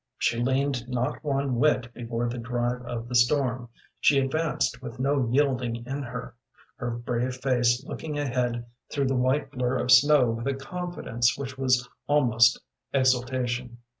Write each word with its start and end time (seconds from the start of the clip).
She 0.17 0.41
leaned 0.41 0.89
not 0.89 1.23
one 1.23 1.57
whit 1.57 1.93
before 1.93 2.27
the 2.27 2.39
drive 2.39 2.81
of 2.87 3.07
the 3.07 3.13
storm. 3.13 3.69
She 3.99 4.17
advanced 4.17 4.81
with 4.81 4.97
no 4.99 5.27
yielding 5.29 5.85
in 5.85 6.01
her, 6.01 6.33
her 6.77 6.89
brave 6.89 7.35
face 7.35 7.85
looking 7.85 8.17
ahead 8.17 8.65
through 8.89 9.05
the 9.09 9.15
white 9.15 9.51
blur 9.51 9.77
of 9.77 9.91
snow 9.91 10.31
with 10.31 10.47
a 10.47 10.55
confidence 10.55 11.37
which 11.37 11.55
was 11.55 11.87
almost 12.07 12.59
exultation. 12.91 13.77